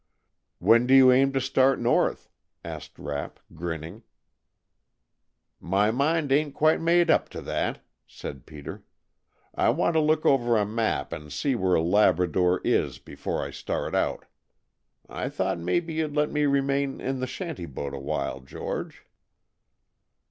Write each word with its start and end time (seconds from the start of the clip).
"When 0.57 0.87
do 0.87 0.95
you 0.95 1.11
aim 1.11 1.31
to 1.33 1.39
start 1.39 1.79
north?" 1.79 2.27
asked 2.65 2.97
Rapp, 2.97 3.39
grinning. 3.53 4.01
"My 5.59 5.91
mind 5.91 6.31
ain't 6.31 6.55
quite 6.55 6.81
made 6.81 7.11
up 7.11 7.29
to 7.29 7.41
that," 7.43 7.85
said 8.07 8.47
Peter. 8.47 8.83
"I 9.53 9.69
want 9.69 9.93
to 9.93 9.99
look 9.99 10.25
over 10.25 10.57
a 10.57 10.65
map 10.65 11.13
and 11.13 11.31
see 11.31 11.53
where 11.53 11.79
Labrador 11.79 12.61
is 12.63 12.97
before 12.97 13.43
I 13.45 13.51
start 13.51 13.93
out. 13.93 14.25
I 15.07 15.29
thought 15.29 15.59
maybe 15.59 15.93
you'd 15.93 16.15
let 16.15 16.31
me 16.31 16.47
remain 16.47 16.99
in 16.99 17.19
the 17.19 17.27
shanty 17.27 17.67
boat 17.67 17.93
awhile, 17.93 18.39
George." 18.39 19.05